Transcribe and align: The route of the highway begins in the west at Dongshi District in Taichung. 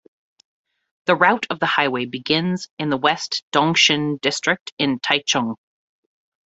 The 1.05 1.13
route 1.15 1.45
of 1.51 1.59
the 1.59 1.67
highway 1.67 2.05
begins 2.05 2.69
in 2.79 2.89
the 2.89 2.97
west 2.97 3.43
at 3.45 3.55
Dongshi 3.59 4.19
District 4.21 4.73
in 4.79 4.99
Taichung. 4.99 5.57